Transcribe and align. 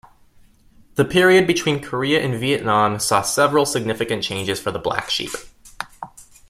The 0.95 1.05
period 1.05 1.45
between 1.45 1.79
Korea 1.79 2.23
and 2.25 2.33
Vietnam 2.39 2.97
saw 2.97 3.21
several 3.21 3.67
significant 3.67 4.23
changes 4.23 4.59
for 4.59 4.71
the 4.71 4.79
Black 4.79 5.11
Sheep. 5.11 5.29